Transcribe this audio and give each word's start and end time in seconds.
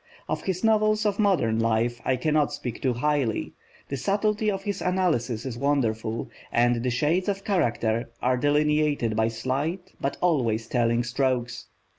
Of 0.27 0.41
his 0.41 0.63
novels 0.63 1.05
of 1.05 1.19
modern 1.19 1.59
life 1.59 2.01
I 2.03 2.15
cannot 2.15 2.51
speak 2.51 2.81
too 2.81 2.93
highly. 2.93 3.53
The 3.89 3.97
subtlety 3.97 4.49
of 4.49 4.63
his 4.63 4.81
analysis 4.81 5.45
is 5.45 5.59
wonderful, 5.59 6.27
and 6.51 6.81
the 6.81 6.89
shades 6.89 7.29
of 7.29 7.43
character 7.45 8.09
are 8.19 8.37
delineated 8.37 9.15
by 9.15 9.27
slight 9.27 9.91
but 10.01 10.17
always 10.19 10.65
telling 10.65 11.03
strokes. 11.03 11.67